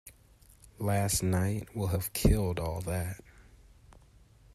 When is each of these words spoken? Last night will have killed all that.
Last 0.79 1.21
night 1.21 1.75
will 1.75 1.89
have 1.89 2.11
killed 2.11 2.59
all 2.59 2.81
that. 2.81 3.23